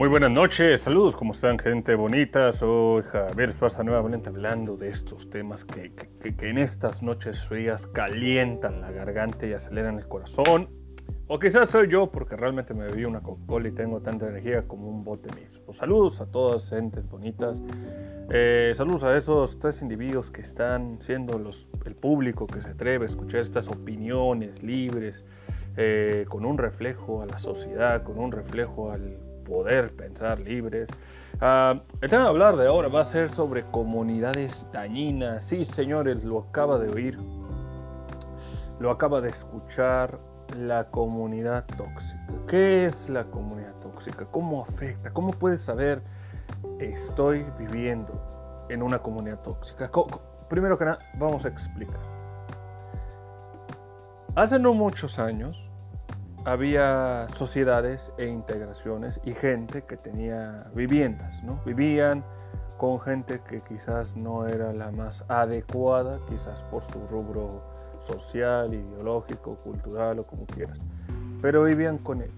[0.00, 2.52] Muy buenas noches, saludos, ¿cómo están gente bonita?
[2.52, 5.92] Soy Javier Esparza nuevamente hablando de estos temas que,
[6.24, 10.70] en estas noches frías calientan la garganta y aceleran el corazón.
[11.26, 14.88] O quizás soy yo porque realmente me bebí una Coca-Cola y tengo tanta energía como
[14.88, 15.74] un bote mismo.
[15.74, 17.62] Saludos a todas gentes bonitas.
[18.30, 23.04] Eh, saludos a esos tres individuos que están siendo los, el público que se atreve
[23.04, 25.26] a escuchar estas opiniones libres,
[25.76, 29.18] eh, con un reflejo a la sociedad, con un reflejo al
[29.50, 30.88] poder pensar libres.
[31.40, 35.44] Ah, el tema de hablar de ahora va a ser sobre comunidades dañinas.
[35.44, 37.18] Sí, señores, lo acaba de oír.
[38.78, 40.18] Lo acaba de escuchar
[40.56, 42.32] la comunidad tóxica.
[42.46, 44.24] ¿Qué es la comunidad tóxica?
[44.30, 45.10] ¿Cómo afecta?
[45.10, 46.00] ¿Cómo puedes saber
[46.78, 49.90] estoy viviendo en una comunidad tóxica?
[50.48, 52.00] Primero que nada, vamos a explicar.
[54.36, 55.69] Hace no muchos años,
[56.44, 61.60] había sociedades e integraciones y gente que tenía viviendas, ¿no?
[61.64, 62.24] Vivían
[62.78, 67.62] con gente que quizás no era la más adecuada, quizás por su rubro
[68.04, 70.78] social, ideológico, cultural o como quieras,
[71.42, 72.34] pero vivían con ellos.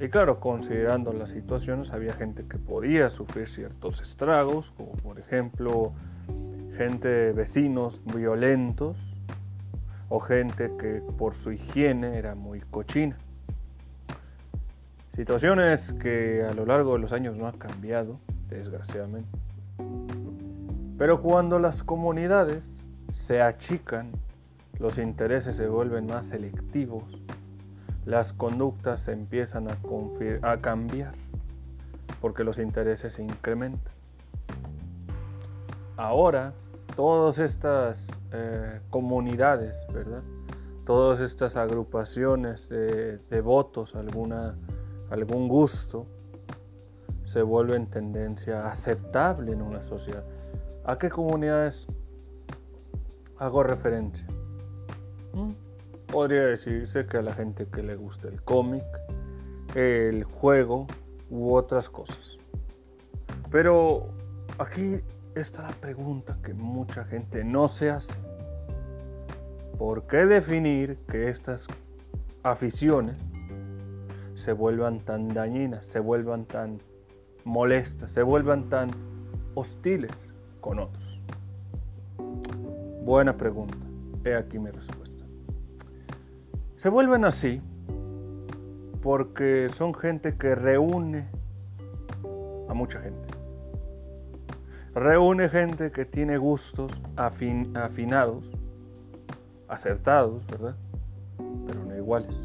[0.00, 5.92] Y claro, considerando las situaciones, había gente que podía sufrir ciertos estragos, como por ejemplo
[6.78, 8.96] gente, vecinos violentos,
[10.10, 13.16] o gente que por su higiene era muy cochina.
[15.14, 19.30] Situaciones que a lo largo de los años no han cambiado, desgraciadamente.
[20.98, 22.80] Pero cuando las comunidades
[23.12, 24.10] se achican,
[24.78, 27.04] los intereses se vuelven más selectivos,
[28.04, 29.78] las conductas se empiezan a,
[30.42, 31.12] a cambiar,
[32.20, 33.92] porque los intereses se incrementan.
[35.96, 36.52] Ahora,
[36.96, 40.22] todas estas eh, comunidades, ¿verdad?
[40.84, 44.56] Todas estas agrupaciones de, votos, alguna,
[45.10, 46.06] algún gusto,
[47.24, 50.24] se vuelven tendencia aceptable en una sociedad.
[50.84, 51.86] ¿A qué comunidades
[53.38, 54.26] hago referencia?
[55.32, 55.50] ¿Mm?
[56.10, 58.84] Podría decirse que a la gente que le gusta el cómic,
[59.74, 60.86] el juego
[61.30, 62.36] u otras cosas.
[63.50, 64.08] Pero
[64.58, 65.00] aquí
[65.34, 68.12] esta es la pregunta que mucha gente no se hace.
[69.78, 71.66] ¿Por qué definir que estas
[72.42, 73.16] aficiones
[74.34, 76.78] se vuelvan tan dañinas, se vuelvan tan
[77.44, 78.90] molestas, se vuelvan tan
[79.54, 81.20] hostiles con otros?
[83.04, 83.76] Buena pregunta.
[84.24, 85.24] He aquí mi respuesta.
[86.74, 87.60] Se vuelven así
[89.00, 91.26] porque son gente que reúne
[92.68, 93.29] a mucha gente
[94.94, 98.44] reúne gente que tiene gustos afinados,
[99.68, 100.74] acertados, ¿verdad?
[101.66, 102.36] Pero no iguales.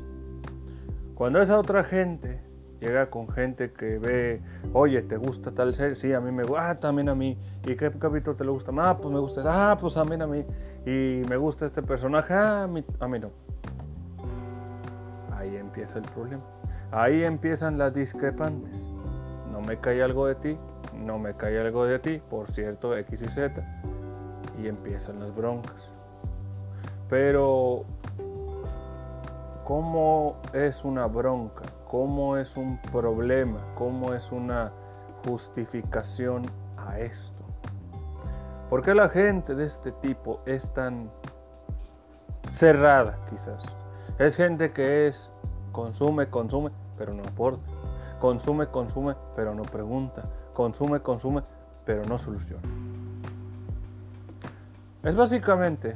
[1.15, 2.39] Cuando esa otra gente
[2.79, 4.41] llega con gente que ve,
[4.73, 5.95] oye, ¿te gusta tal ser?
[5.95, 7.37] Sí, a mí me gusta, ah, también a mí.
[7.65, 8.71] ¿Y qué capítulo te le gusta?
[8.77, 10.43] Ah, pues me gusta, ah, pues también a mí.
[10.85, 13.31] Y me gusta este personaje, ah, a mí, a no.
[15.35, 16.43] Ahí empieza el problema.
[16.91, 18.87] Ahí empiezan las discrepantes.
[19.51, 20.57] No me cae algo de ti,
[20.97, 23.63] no me cae algo de ti, por cierto, X y Z,
[24.61, 25.89] y empiezan las broncas.
[27.09, 27.85] Pero,
[29.63, 31.63] ¿cómo es una bronca?
[31.89, 33.59] ¿Cómo es un problema?
[33.75, 34.71] ¿Cómo es una
[35.25, 36.43] justificación
[36.77, 37.43] a esto?
[38.69, 41.11] ¿Por qué la gente de este tipo es tan
[42.55, 43.63] cerrada quizás?
[44.17, 45.31] Es gente que es
[45.71, 47.61] consume, consume, pero no aporta.
[48.25, 50.23] Consume, consume, pero no pregunta
[50.55, 51.43] consume, consume,
[51.85, 52.63] pero no soluciona.
[55.03, 55.95] Es básicamente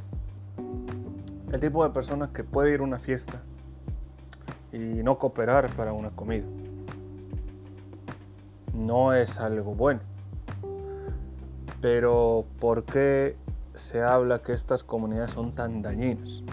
[1.52, 3.42] el tipo de persona que puede ir a una fiesta
[4.72, 6.46] y no cooperar para una comida.
[8.76, 10.02] No es algo bueno.
[11.82, 13.38] Pero ¿por qué
[13.74, 16.44] se habla que estas comunidades son tan dañinas?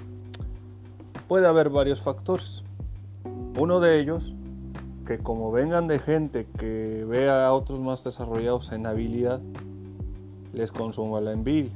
[1.28, 2.62] Puede haber varios factores.
[3.58, 4.32] Uno de ellos
[5.06, 9.40] que como vengan de gente que vea a otros más desarrollados en habilidad,
[10.52, 11.72] les consuma la envidia.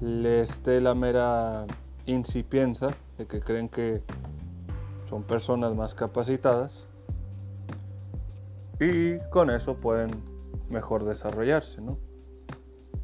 [0.00, 1.66] Les dé la mera
[2.06, 2.88] incipienza
[3.18, 4.00] de que creen que
[5.08, 6.86] son personas más capacitadas
[8.80, 10.10] y con eso pueden
[10.70, 11.98] mejor desarrollarse, ¿no?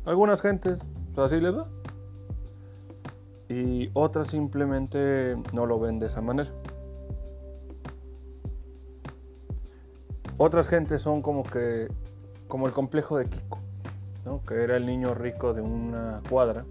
[0.06, 0.80] Algunas gentes
[1.14, 1.66] pues, así les va
[3.48, 6.50] y otras simplemente no lo ven de esa manera.
[10.38, 11.88] Otras gentes son como que,
[12.46, 13.58] como el complejo de Kiko,
[14.46, 16.66] que era el niño rico de una cuadra.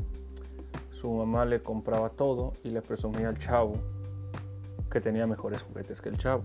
[0.91, 3.73] Su mamá le compraba todo y le presumía al chavo
[4.91, 6.43] que tenía mejores juguetes que el chavo.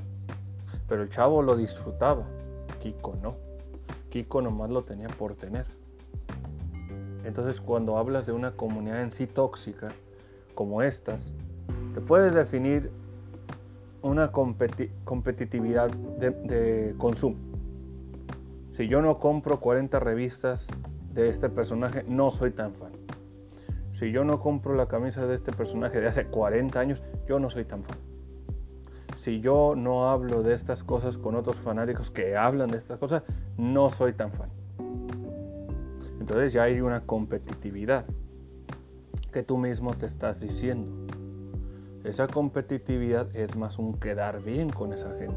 [0.88, 2.24] Pero el chavo lo disfrutaba,
[2.80, 3.36] Kiko no.
[4.08, 5.66] Kiko nomás lo tenía por tener.
[7.24, 9.90] Entonces cuando hablas de una comunidad en sí tóxica,
[10.54, 11.32] como estas,
[11.94, 12.90] te puedes definir
[14.02, 17.36] una competitividad de, consumo.
[18.72, 20.66] Si yo no compro 40 revistas
[21.12, 22.92] de este personaje, no soy tan fan.
[23.92, 27.50] Si yo no compro la camisa de este personaje de hace 40 años, yo no
[27.50, 27.98] soy tan fan.
[29.16, 33.22] Si yo no hablo de estas cosas con otros fanáticos que hablan de estas cosas,
[33.58, 34.48] no soy tan fan.
[36.18, 38.06] Entonces ya hay una competitividad
[39.32, 40.99] que tú mismo te estás diciendo.
[42.04, 45.36] Esa competitividad es más un quedar bien con esa gente.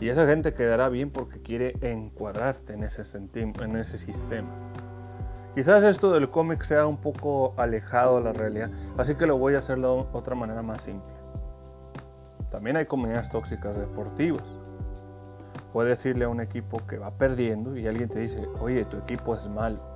[0.00, 3.02] Y esa gente quedará bien porque quiere encuadrarte en ese,
[3.34, 4.48] en ese sistema.
[5.54, 9.54] Quizás esto del cómic sea un poco alejado de la realidad, así que lo voy
[9.54, 11.14] a hacer de otra manera más simple.
[12.50, 14.44] También hay comunidades tóxicas deportivas.
[15.72, 19.34] Puedes decirle a un equipo que va perdiendo y alguien te dice, oye, tu equipo
[19.34, 19.95] es malo.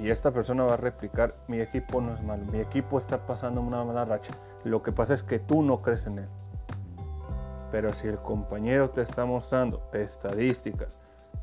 [0.00, 3.60] Y esta persona va a replicar, mi equipo no es malo, mi equipo está pasando
[3.60, 4.32] una mala racha.
[4.64, 6.28] Lo que pasa es que tú no crees en él.
[7.70, 10.96] Pero si el compañero te está mostrando estadísticas,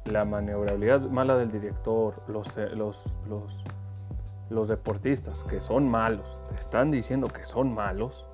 [0.06, 3.00] la maniobrabilidad mala del director, los, eh, los,
[4.50, 8.26] los, deportistas que son malos, te están diciendo que son malos,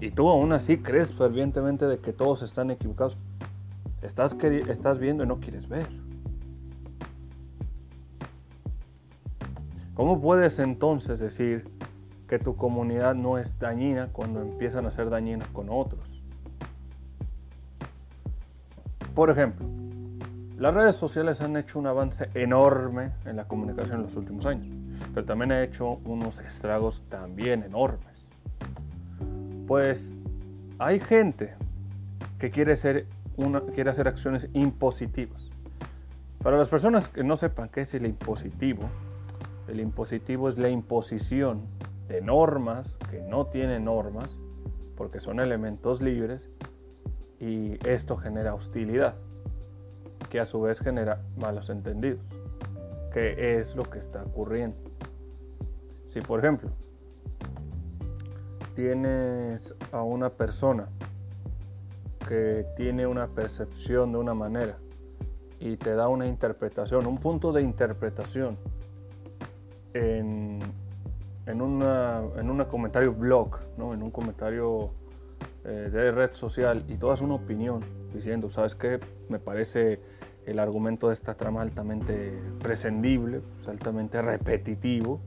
[0.00, 3.18] y tú aún así crees fervientemente de que todos están equivocados,
[4.00, 4.34] estás,
[4.68, 5.88] estás viendo y no quieres ver.
[9.94, 11.64] ¿Cómo puedes entonces decir
[12.32, 16.22] que tu comunidad no es dañina cuando empiezan a ser dañinas con otros.
[19.14, 19.66] Por ejemplo,
[20.56, 24.74] las redes sociales han hecho un avance enorme en la comunicación en los últimos años,
[25.12, 28.30] pero también ha hecho unos estragos también enormes.
[29.66, 30.14] Pues
[30.78, 31.52] hay gente
[32.38, 33.04] que quiere,
[33.36, 35.50] una, quiere hacer acciones impositivas.
[36.42, 38.88] Para las personas que no sepan qué es el impositivo,
[39.68, 41.62] el impositivo es la imposición
[42.08, 44.36] de normas que no tienen normas,
[44.96, 46.48] porque son elementos libres,
[47.40, 49.14] y esto genera hostilidad,
[50.30, 52.20] que a su vez genera malos entendidos,
[53.12, 54.76] que es lo que está ocurriendo.
[56.08, 56.70] Si por ejemplo
[58.74, 60.88] tienes a una persona
[62.28, 64.78] que tiene una percepción de una manera
[65.58, 68.56] y te da una interpretación, un punto de interpretación
[69.94, 70.58] en,
[71.46, 73.94] en, una, en un comentario blog, ¿no?
[73.94, 74.90] en un comentario
[75.64, 78.98] eh, de red social y todas una opinión diciendo, ¿sabes qué?
[79.28, 80.00] Me parece
[80.46, 85.20] el argumento de esta trama altamente prescindible, pues, altamente repetitivo.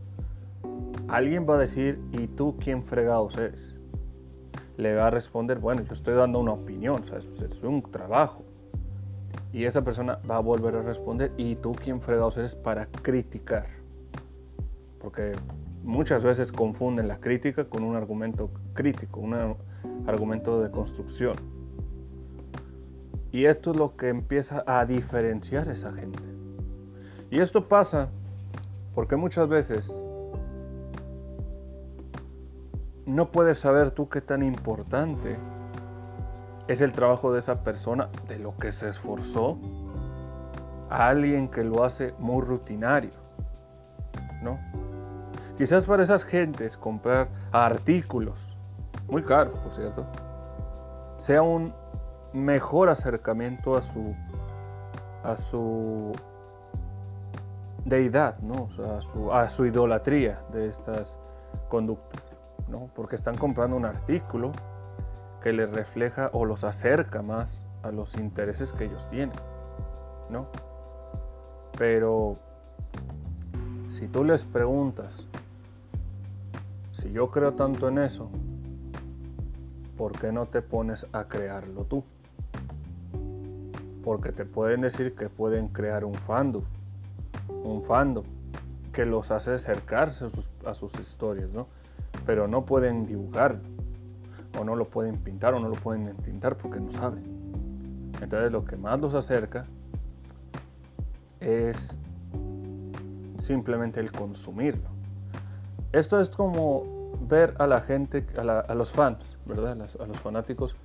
[1.07, 3.75] Alguien va a decir, ¿y tú quién fregados eres?
[4.77, 8.43] Le va a responder, bueno, yo estoy dando una opinión, sea, es un trabajo.
[9.53, 13.67] Y esa persona va a volver a responder, ¿y tú quién fregados eres para criticar?
[15.05, 15.33] Porque
[15.83, 19.55] muchas veces confunden la crítica con un argumento crítico, un
[20.07, 21.35] argumento de construcción.
[23.31, 26.23] Y esto es lo que empieza a diferenciar a esa gente.
[27.29, 28.09] Y esto pasa
[28.95, 29.93] porque muchas veces
[33.05, 35.37] no puedes saber tú qué tan importante
[36.67, 39.59] es el trabajo de esa persona, de lo que se esforzó,
[40.89, 43.11] a alguien que lo hace muy rutinario,
[44.41, 44.57] ¿no?
[45.57, 48.37] Quizás para esas gentes comprar artículos,
[49.07, 50.05] muy caros por cierto,
[51.17, 51.73] sea un
[52.33, 54.13] mejor acercamiento a su,
[55.23, 56.11] a su
[57.85, 58.67] deidad, ¿no?
[58.83, 61.17] a, su, a su idolatría de estas
[61.69, 62.21] conductas,
[62.67, 62.89] ¿no?
[62.93, 64.51] porque están comprando un artículo
[65.41, 69.35] que les refleja o los acerca más a los intereses que ellos tienen,
[70.29, 70.47] ¿no?
[71.77, 72.37] Pero
[73.89, 75.23] si tú les preguntas
[77.05, 78.29] si yo creo tanto en eso,
[79.95, 82.03] ¿por qué no te pones a crearlo tú?
[84.03, 86.63] Porque te pueden decir que pueden crear un fandom,
[87.63, 88.25] un fandom
[88.91, 90.25] que los hace acercarse
[90.65, 91.67] a sus, historias, ¿no?
[92.25, 93.59] Pero no pueden dibujar,
[94.59, 97.23] o no lo pueden pintar, o no lo pueden entintar porque no saben.
[98.21, 99.65] Entonces lo que más los acerca
[101.39, 101.97] es
[103.37, 104.89] simplemente el consumirlo.
[105.91, 106.94] Esto es como
[107.27, 109.77] ver a la gente, a, los fans, ¿verdad?
[109.99, 110.75] A, los fanáticos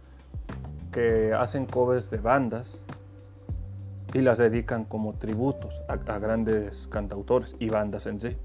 [0.93, 2.85] que hacen covers de bandas
[4.13, 8.37] y las dedican como tributos a, grandes cantautores y bandas en sí,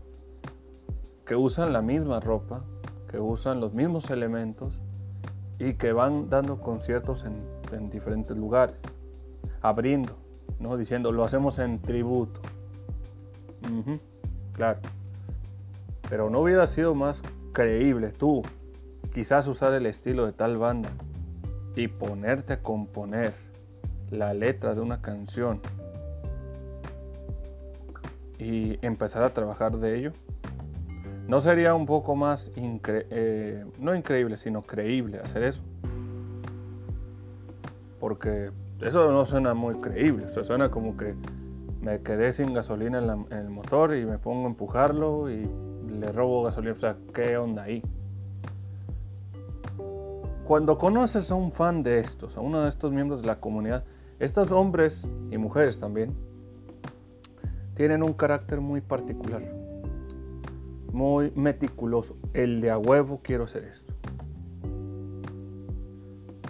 [1.25, 2.63] que usan la misma ropa,
[3.09, 4.77] que usan los mismos elementos
[5.57, 8.79] y que van dando conciertos en en diferentes lugares,
[9.61, 10.17] abriendo,
[10.59, 10.77] ¿no?
[10.77, 12.39] Diciendo, lo hacemos en tributo.
[14.53, 14.79] claro.
[16.09, 17.21] Pero no hubiera sido más
[17.55, 18.43] creíble tú,
[19.13, 20.89] quizás usar el estilo de tal banda
[21.75, 23.33] y ponerte a componer
[24.11, 25.61] la letra de una canción
[28.37, 30.11] y empezar a trabajar de ello.
[31.29, 35.63] ¿No sería un poco más, eh, no increíble, sino creíble hacer eso?
[38.01, 41.15] Porque eso no suena muy creíble, o suena como que
[41.81, 45.49] me quedé sin gasolina en, el motor y me pongo a empujarlo y
[45.89, 46.73] le robo gasolina.
[46.73, 47.81] O sea, ¿qué onda ahí?
[50.45, 53.83] Cuando conoces a un fan de estos, a uno de estos miembros de la comunidad,
[54.19, 56.13] estos hombres y mujeres también,
[57.73, 59.41] tienen un carácter muy particular
[60.95, 62.15] muy meticuloso.
[62.33, 63.93] El de a huevo quiero hacer esto.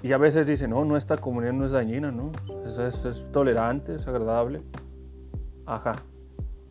[0.04, 2.32] Y a veces dicen, no, no, esta comunidad no es dañina, ¿no?
[2.64, 4.62] Es, es, tolerante, es agradable.
[5.66, 5.94] Ajá,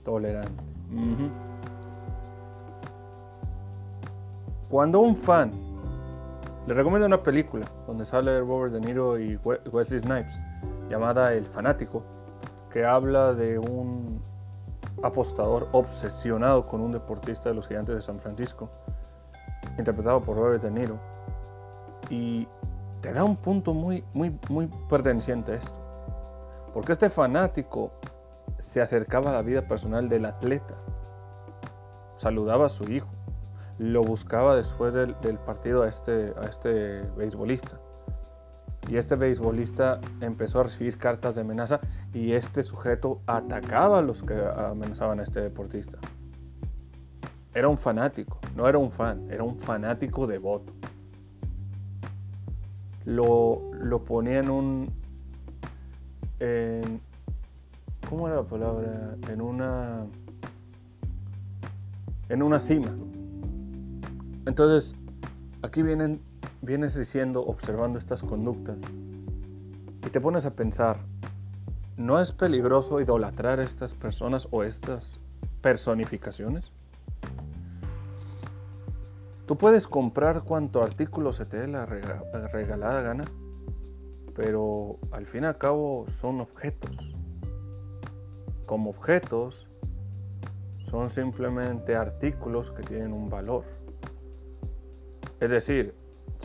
[0.04, 0.62] tolerante.
[4.68, 5.52] Cuando un fan
[6.66, 10.40] le recomienda una película donde sale Robert De Niro y Wesley Snipes,
[10.88, 12.02] llamada El Fanático,
[12.70, 14.22] que habla de un
[15.02, 18.70] apostador obsesionado con un deportista de los gigantes de San Francisco,
[19.78, 20.98] interpretado por Robert De Niro,
[22.08, 22.48] y
[23.02, 25.72] te da un punto muy, muy, muy perteneciente a esto.
[26.72, 27.92] Porque este fanático
[28.58, 30.74] se acercaba a la vida personal del atleta,
[32.16, 33.08] saludaba a su hijo,
[33.78, 35.14] lo buscaba después del,
[35.46, 37.78] partido a este, a este beisbolista.
[38.88, 41.80] Y este beisbolista empezó a recibir cartas de amenaza
[42.12, 45.98] y este sujeto atacaba a los que amenazaban a este deportista.
[47.54, 50.72] Era un fanático, no era un fan, era un fanático devoto.
[53.04, 55.04] Lo, lo ponía en un...
[58.08, 59.16] ¿Cómo era la palabra?
[59.30, 60.04] En una...
[62.28, 62.90] En una cima.
[64.46, 64.94] Entonces,
[65.62, 66.20] aquí vienen
[66.64, 68.78] vienes diciendo, observando estas conductas,
[70.06, 70.98] y te pones a pensar,
[71.96, 75.20] ¿no es peligroso idolatrar a estas personas o estas
[75.60, 76.64] personificaciones?
[79.46, 83.24] Tú puedes comprar cuanto artículo se te dé la regalada gana,
[84.34, 86.90] pero al fin y al cabo son objetos.
[88.64, 89.66] Como objetos,
[90.90, 93.64] son simplemente artículos que tienen un valor.
[95.44, 95.92] Es decir,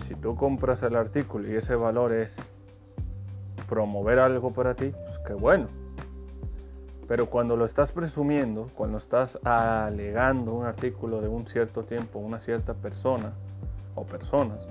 [0.06, 2.36] si tú compras el artículo y ese valor es
[3.70, 5.68] promover algo para ti, pues qué bueno.
[7.08, 12.41] Pero cuando lo estás presumiendo, cuando estás alegando un artículo de un cierto tiempo, una
[12.41, 13.32] cierta persona
[13.96, 14.68] o personas,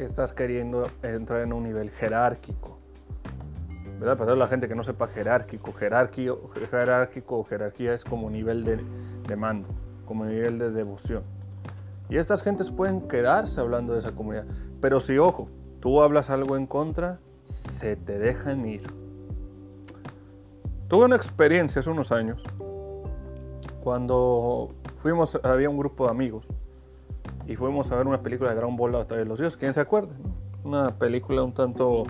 [0.00, 2.76] estás queriendo entrar en un nivel jerárquico.
[4.00, 4.18] ¿Verdad?
[4.18, 8.80] Para la gente que no sepa jerárquico, jerárquico, jerárquico o jerarquía es como nivel de,
[9.28, 9.68] de mando,
[10.06, 11.35] como nivel de devoción.
[12.08, 14.46] Y estas gentes pueden quedarse hablando de esa comunidad.
[14.80, 15.48] Pero si, ojo,
[15.80, 18.82] tú hablas algo en contra, se te dejan ir.
[20.88, 22.42] Tuve una experiencia hace unos años
[23.86, 26.44] cuando fuimos, había un grupo de amigos
[27.46, 29.56] y fuimos a ver una película de Dragon Ball La Batalla de los Dioses.
[29.56, 30.12] ¿Quién se acuerda?
[30.64, 32.02] Una película un tanto...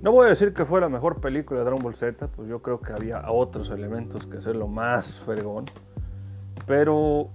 [0.00, 2.62] No voy a decir que fue la mejor película de Dragon Ball Z, pues yo
[2.62, 5.64] creo que había otros elementos que ser lo más fregón.
[6.64, 7.30] Pero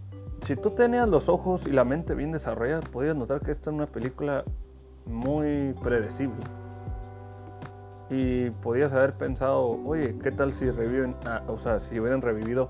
[0.46, 3.76] si tú tenías los ojos y la mente bien desarrolladas, podías notar que esta es
[3.76, 4.44] una película
[5.06, 6.44] muy predecible.
[8.10, 11.16] Y podías haber pensado, oye, ¿qué tal si reviven,
[11.48, 12.70] o sea, si hubieran revivido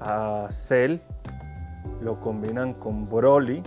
[0.00, 1.00] a Cell,
[2.00, 3.62] lo combinan con Broly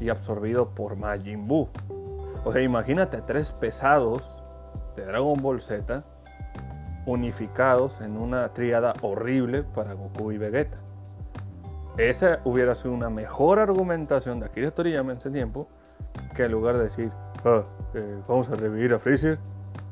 [0.00, 1.68] y absorbido por Majin Buu?
[2.44, 4.22] O sea, imagínate tres pesados
[4.96, 6.02] de Dragon Ball Z
[7.04, 10.78] unificados en una triada horrible para Goku y Vegeta.
[11.98, 15.66] Esa hubiera sido una mejor argumentación de Akira Toriyama en ese tiempo
[16.34, 17.10] que en lugar de decir,
[17.44, 17.62] ah,
[17.94, 19.38] eh, vamos a revivir a Freezer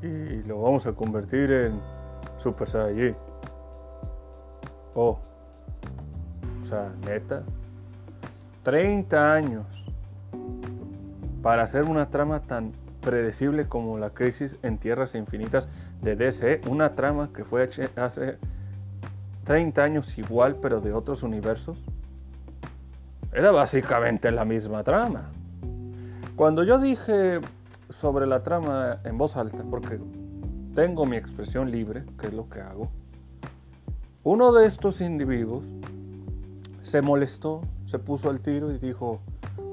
[0.02, 1.80] y lo vamos a convertir en
[2.38, 3.16] Super Saiyajin.
[4.94, 5.18] Oh,
[6.62, 7.42] o sea, neta,
[8.64, 9.66] 30 años
[11.42, 15.68] para hacer una trama tan predecible como la crisis en Tierras Infinitas
[16.02, 18.38] de DC, una trama que fue hace
[19.44, 21.78] 30 años igual pero de otros universos.
[23.32, 25.30] Era básicamente la misma trama.
[26.36, 27.40] Cuando yo dije
[27.90, 29.98] sobre la trama en voz alta, porque
[30.74, 32.90] tengo mi expresión libre, que es lo que hago,
[34.22, 35.64] uno de estos individuos
[36.82, 39.20] se molestó, se puso al tiro y dijo,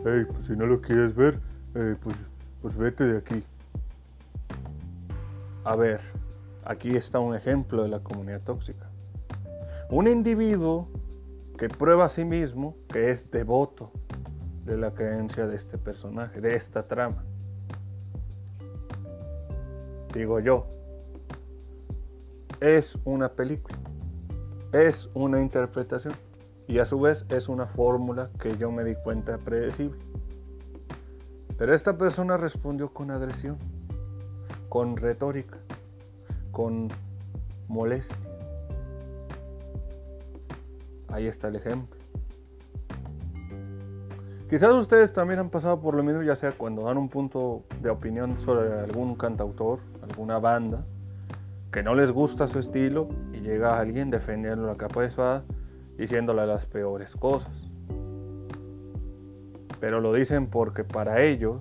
[0.05, 1.39] hey, pues si no lo quieres ver,
[1.75, 2.15] eh, pues
[2.61, 3.43] pues vete de aquí.
[5.63, 5.99] A ver,
[6.63, 8.90] aquí está un ejemplo de la comunidad tóxica.
[9.91, 10.88] Un individuo
[11.57, 13.91] que prueba a sí mismo que es devoto
[14.63, 17.25] de la creencia de este personaje, de esta trama.
[20.13, 20.65] Digo yo,
[22.62, 23.77] es una película,
[24.71, 26.13] es una interpretación
[26.69, 30.00] y a su vez es una fórmula que yo me di cuenta predecible.
[31.57, 33.57] Pero esta persona respondió con agresión,
[34.69, 35.57] con retórica,
[36.53, 36.88] con
[37.67, 38.30] molestia.
[41.12, 42.00] Ahí está el ejemplo.
[44.50, 47.89] Quizás ustedes también han pasado por lo mismo, ya sea cuando dan un punto de
[47.89, 50.84] opinión sobre algún cantautor, alguna banda,
[51.72, 55.44] que no les gusta su estilo y llega alguien defendiendo la capa de espada
[55.98, 57.72] diciéndole las peores cosas
[59.82, 61.60] pero lo dicen porque para ellos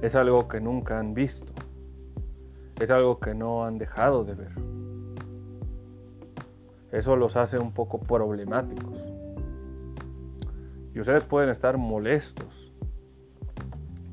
[0.00, 1.52] es algo que nunca han visto,
[2.80, 4.67] es algo que no han dejado de ver.
[6.92, 9.04] Eso los hace un poco problemáticos.
[10.94, 12.72] Y ustedes pueden estar molestos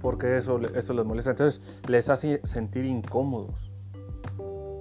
[0.02, 1.32] porque eso, eso les molesta.
[1.32, 3.72] Entonces les hace sentir incómodos.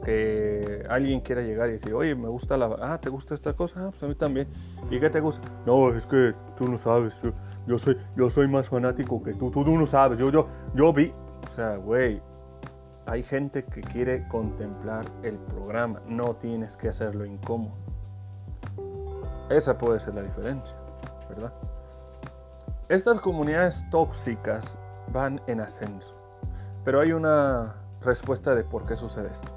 [0.04, 2.76] Que alguien quiera llegar y decir, oye, me gusta la...
[2.78, 3.86] Ah, ¿te gusta esta cosa?
[3.86, 4.46] Ah, pues a mí también.
[4.90, 5.48] ¿Y qué te gusta?
[5.64, 7.18] No, es que tú no sabes.
[7.22, 7.32] Yo,
[7.66, 11.12] yo soy, yo soy más fanático que tú, tú, no sabes, yo, yo, yo vi,
[11.48, 12.20] o sea, güey,
[13.06, 17.74] hay gente que quiere contemplar el programa, no tienes que hacerlo incómodo.
[19.50, 20.74] Esa puede ser la diferencia,
[21.28, 21.52] ¿verdad?
[22.88, 24.78] Estas comunidades tóxicas
[25.12, 26.14] van en ascenso,
[26.84, 29.48] pero hay una respuesta de por qué sucede esto.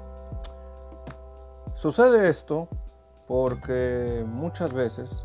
[1.74, 2.68] Sucede esto
[3.26, 5.24] porque muchas veces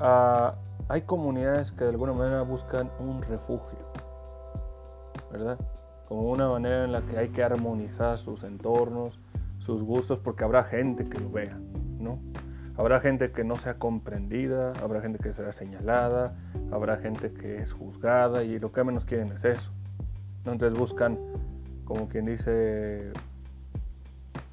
[0.00, 0.54] a
[0.88, 3.78] hay comunidades que de alguna manera buscan un refugio,
[5.32, 5.58] ¿verdad?
[6.06, 9.18] Como una manera en la que hay que armonizar sus entornos,
[9.58, 11.58] sus gustos, porque habrá gente que lo vea,
[11.98, 12.18] ¿no?
[12.78, 16.36] Habrá gente que no sea comprendida, habrá gente que será señalada,
[16.70, 19.70] habrá gente que es juzgada y lo que menos quieren es eso.
[20.44, 21.18] Entonces buscan,
[21.84, 23.12] como quien dice,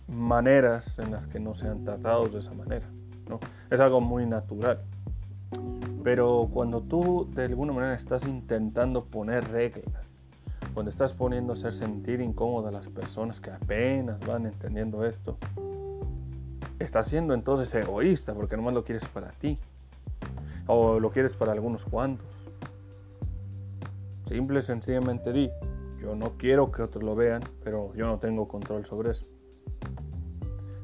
[0.08, 2.88] maneras en las que no sean tratados de esa manera.
[3.30, 3.40] ¿no?
[3.70, 4.80] Es algo muy natural.
[6.04, 10.13] Pero cuando tú de alguna manera estás intentando poner reglas,
[10.74, 15.38] cuando estás poniendo a hacer sentir incómoda a las personas que apenas van entendiendo esto,
[16.80, 19.60] estás siendo entonces egoísta porque nomás lo quieres para ti
[20.68, 22.26] o lo quieres para algunos cuantos.
[24.26, 25.50] Simple y sencillamente di,
[26.02, 29.26] yo no quiero que otros lo vean, pero yo no tengo control sobre eso.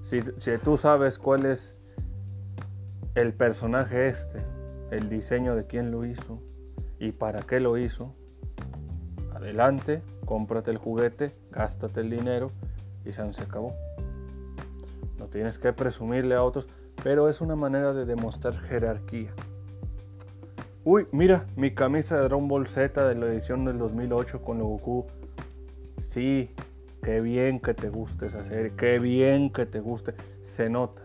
[0.01, 1.75] Si, si tú sabes cuál es
[3.15, 4.39] el personaje este,
[4.91, 6.39] el diseño de quién lo hizo
[6.99, 8.13] y para qué lo hizo,
[9.39, 12.51] adelante, cómprate el juguete, gástate el dinero
[13.05, 13.73] y se acabó.
[15.17, 16.67] No tienes que presumirle a otros,
[17.03, 19.31] pero es una manera de demostrar jerarquía.
[20.83, 25.05] Uy, mira, mi camisa de Dragon Ball Z de la edición del 2008 con Goku.
[26.01, 26.51] Sí,
[27.03, 31.01] qué bien que te guste esa serie, qué bien que te guste, se nota.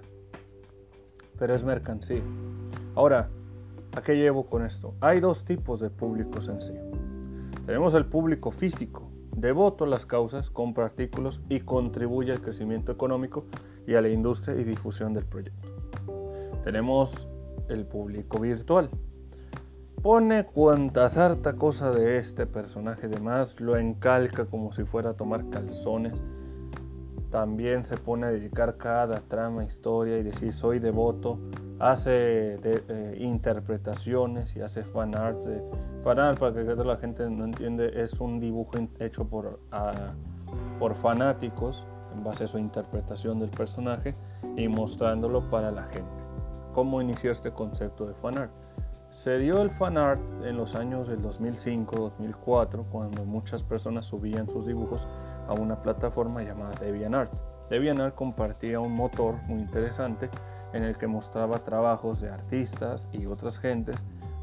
[1.39, 2.23] Pero es mercancía.
[2.95, 3.29] Ahora,
[3.97, 4.93] ¿A qué llevo con esto?
[5.01, 7.04] Hay dos tipos de público sencillo.
[7.67, 13.47] Tenemos el público físico, devoto a las causas, compra artículos y contribuye al crecimiento económico
[13.87, 15.69] y a la industria y difusión del proyecto.
[16.63, 17.27] Tenemos
[17.69, 18.91] el público virtual.
[20.03, 25.15] Pone cuanta harta cosa de este personaje de más, lo encalca como si fuera a
[25.15, 26.23] tomar calzones.
[27.31, 31.39] También se pone a dedicar cada trama, historia y decir soy devoto
[31.79, 35.43] hace eh, interpretaciones y hace fan art.
[36.03, 39.61] fan art, para que la gente no entiende, es un dibujo hecho por,
[40.79, 41.85] por fanáticos
[42.15, 44.15] en base a su interpretación del personaje
[44.57, 46.25] y mostrándolo para la gente.
[46.73, 48.51] ¿Cómo inició este concepto de fan art?
[49.17, 54.67] Se dio el fan art en los años del 2005-2004 cuando muchas personas subían sus
[54.67, 55.07] dibujos
[55.49, 57.33] a una plataforma llamada DeviantArt.
[57.71, 60.29] DeviantArt compartía un motor muy interesante
[60.75, 63.97] en el que mostraba trabajos de artistas y otras gentes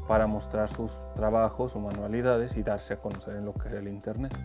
[0.08, 3.88] para mostrar sus trabajos o manualidades y darse a conocer en lo que era el
[3.88, 4.36] Internet.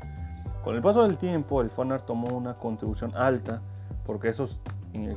[0.63, 3.62] Con el paso del tiempo, el fanart tomó una contribución alta
[4.06, 4.60] porque esos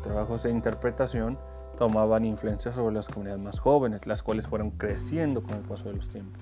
[0.03, 1.39] trabajos de interpretación
[1.77, 5.97] tomaban influencia sobre las comunidades más jóvenes, las cuales fueron creciendo con el paso de
[5.97, 6.41] los tiempos.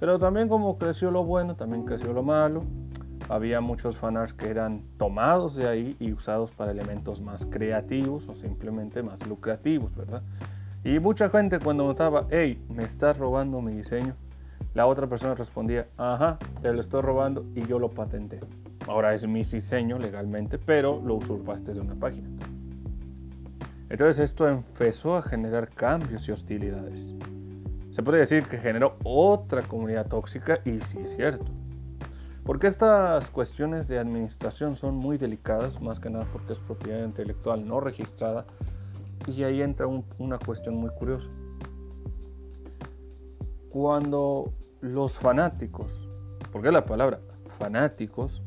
[0.00, 2.64] Pero también como creció lo bueno, también creció lo malo,
[3.28, 8.34] había muchos fanarts que eran tomados de ahí y usados para elementos más creativos o
[8.34, 10.22] simplemente más lucrativos, ¿verdad?
[10.84, 14.14] Y mucha gente cuando notaba, hey, me estás robando mi diseño,
[14.74, 18.40] la otra persona respondía, ajá, te lo estoy robando y yo lo patenté.
[18.88, 22.28] Ahora es mi diseño legalmente, pero lo usurpaste de una página.
[23.90, 27.06] Entonces esto empezó a generar cambios y hostilidades.
[27.90, 31.44] Se puede decir que generó otra comunidad tóxica y sí es cierto.
[32.44, 37.66] Porque estas cuestiones de administración son muy delicadas, más que nada porque es propiedad intelectual
[37.66, 38.44] no registrada.
[39.26, 39.86] Y ahí entra
[40.18, 41.28] una cuestión muy curiosa.
[43.70, 46.08] Cuando los fanáticos,
[46.50, 47.20] porque la palabra
[47.58, 48.42] fanáticos,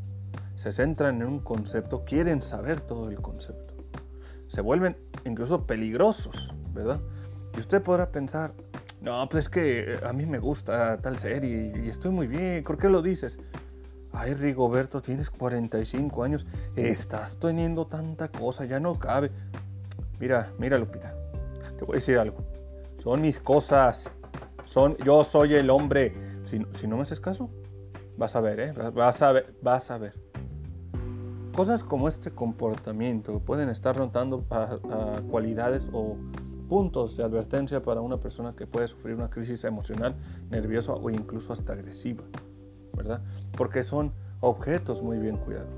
[0.55, 3.73] se centran en un concepto, quieren saber todo el concepto.
[4.47, 6.99] Se vuelven incluso peligrosos, ¿verdad?
[7.55, 8.51] Y usted podrá pensar,
[9.01, 12.77] no, pues es que a mí me gusta tal serie y estoy muy bien, ¿por
[12.77, 13.39] qué lo dices?
[14.17, 19.29] Ay, Rigoberto, tienes 45 años, estás teniendo tanta cosa, ya no cabe.
[20.19, 21.13] Mira, mira, Lupita,
[21.77, 22.37] te voy a decir algo.
[22.99, 24.09] Son mis cosas,
[24.63, 26.13] son, yo soy el hombre.
[26.45, 27.49] Si, si no me haces caso,
[28.17, 28.71] vas a ver, ¿eh?
[28.71, 30.13] Vas a ver, vas a ver.
[31.55, 34.45] Cosas como este comportamiento pueden estar notando
[35.29, 36.17] cualidades o
[36.69, 40.15] puntos de advertencia para una persona que puede sufrir una crisis emocional,
[40.49, 42.23] nerviosa o incluso hasta agresiva,
[42.95, 43.21] ¿verdad?
[43.57, 45.69] Porque son objetos muy bien cuidados.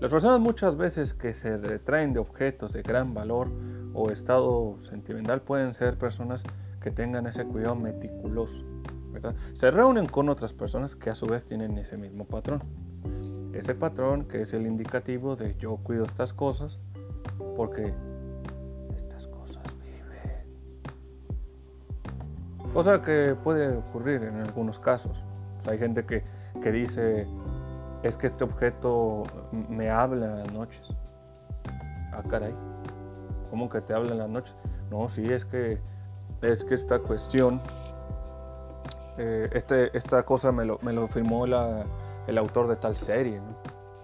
[0.00, 3.48] Las personas muchas veces que se retraen de objetos de gran valor
[3.94, 6.42] o estado sentimental pueden ser personas
[6.82, 8.62] que tengan ese cuidado meticuloso,
[9.10, 9.34] ¿verdad?
[9.54, 12.62] Se reúnen con otras personas que a su vez tienen ese mismo patrón.
[13.54, 16.78] Ese patrón que es el indicativo de yo cuido estas cosas
[17.56, 17.94] porque
[18.96, 20.44] estas cosas viven.
[22.74, 25.16] Cosa que puede ocurrir en algunos casos.
[25.68, 26.22] Hay gente que,
[26.62, 27.26] que dice,
[28.02, 29.24] es que este objeto
[29.68, 30.88] me habla en las noches.
[32.12, 32.54] Ah, caray.
[33.50, 34.54] ¿Cómo que te habla en las noches?
[34.90, 35.78] No, sí, es que,
[36.42, 37.60] es que esta cuestión,
[39.18, 41.84] eh, este, esta cosa me lo, me lo firmó la,
[42.26, 43.40] el autor de tal serie.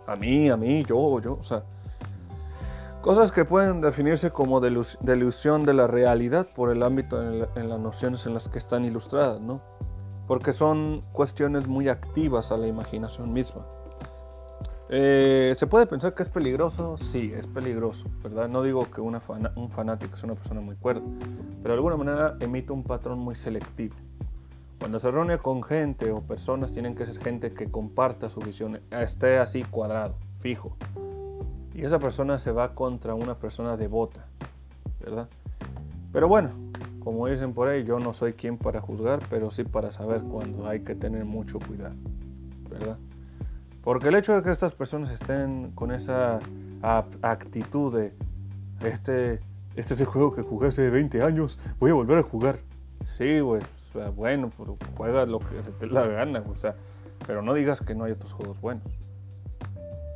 [0.07, 1.63] A mí, a mí, yo, yo, o sea,
[3.01, 8.27] cosas que pueden definirse como delusión de la realidad por el ámbito en, las nociones
[8.27, 9.61] en las que están ilustradas, ¿no?
[10.27, 13.65] Porque son cuestiones muy activas a la imaginación misma.
[14.95, 16.99] Eh, ¿Se puede pensar que es peligroso?
[16.99, 18.47] Sí, es peligroso, ¿verdad?
[18.49, 21.01] No digo que un fanático es una persona muy cuerda,
[21.63, 23.95] pero de alguna manera emite un patrón muy selectivo.
[24.79, 28.81] Cuando se reúne con gente o personas, tienen que ser gente que comparta su visión,
[28.91, 30.77] esté así cuadrado, fijo.
[31.73, 34.27] Y esa persona se va contra una persona devota,
[35.01, 35.27] ¿verdad?
[36.13, 36.51] Pero bueno,
[37.05, 40.69] como dicen por ahí, yo no soy quien para juzgar, pero sí para saber cuando
[40.69, 41.95] hay que tener mucho cuidado,
[42.71, 42.99] ¿verdad?
[43.83, 46.39] Porque el hecho de que estas personas estén con esa
[47.23, 48.13] actitud de
[48.87, 49.41] este,
[49.77, 52.59] este es el juego que jugué hace 20 años, voy a volver a jugar.
[53.19, 53.63] Sí, güey,
[54.17, 56.77] bueno, pues juega lo que se te la gana, o sea,
[57.27, 58.87] pero no digas que no hay otros juegos buenos,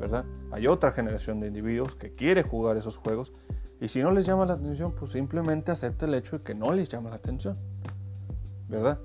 [0.01, 0.25] ¿verdad?
[0.53, 3.33] Hay otra generación de individuos que quiere jugar esos juegos
[3.81, 6.73] y si no les llama la atención, pues simplemente acepta el hecho de que no
[6.73, 7.59] les llama la atención,
[8.69, 8.99] ¿verdad?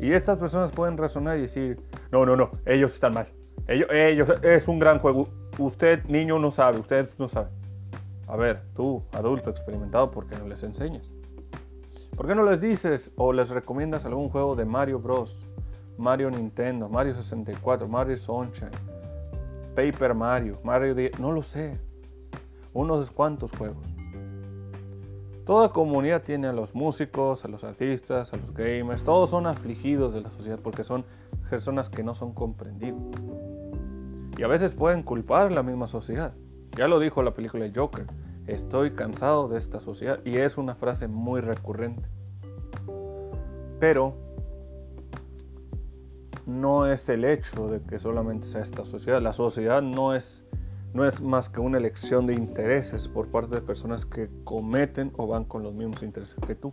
[0.00, 1.78] Y estas personas pueden razonar y decir,
[2.10, 3.28] no, no, no, ellos están mal,
[3.68, 7.48] ellos, ellos, es un gran juego, usted niño no sabe, usted no sabe.
[8.26, 11.10] A ver, tú, adulto experimentado, ¿por qué no les enseñas?
[12.16, 15.46] ¿Por qué no les dices o les recomiendas algún juego de Mario Bros,
[15.98, 18.70] Mario Nintendo, Mario 64, Mario Sunshine,
[19.74, 21.78] Paper Mario, Mario 10, no lo sé,
[22.72, 23.93] unos cuantos juegos?
[25.44, 30.14] Toda comunidad tiene a los músicos, a los artistas, a los gamers, todos son afligidos
[30.14, 31.04] de la sociedad porque son
[31.50, 33.02] personas que no son comprendidos.
[34.38, 36.32] Y a veces pueden culpar a la misma sociedad.
[36.76, 38.06] Ya lo dijo la película Joker.
[38.46, 42.08] Estoy cansado de esta sociedad y es una frase muy recurrente.
[43.78, 44.14] Pero
[46.46, 49.20] no es el hecho de que solamente sea esta sociedad.
[49.20, 50.43] La sociedad no es,
[50.94, 55.26] no es más que una elección de intereses por parte de personas que cometen o
[55.26, 56.72] van con los mismos intereses que tú.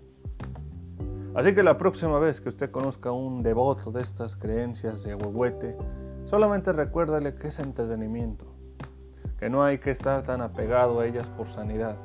[1.35, 5.15] Así que la próxima vez que usted conozca a un devoto de estas creencias de
[5.15, 5.75] huehuete,
[6.25, 8.51] solamente recuérdale que es entretenimiento
[9.41, 11.95] que no hay que estar tan apegado a ellas por sanidad.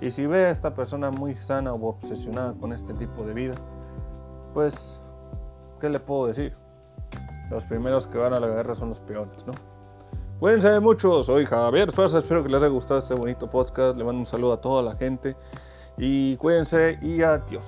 [0.00, 3.54] Y si ve a esta persona muy sana o obsesionada con este tipo de vida,
[4.54, 5.02] pues,
[5.80, 6.54] ¿qué le puedo decir?
[7.50, 9.73] Los primeros que van a la guerra son los peones, ¿no?
[10.44, 14.20] Cuídense mucho, soy Javier Fuerza, espero que les haya gustado este bonito podcast, le mando
[14.20, 15.34] un saludo a toda la gente
[15.96, 17.64] y cuídense y adiós.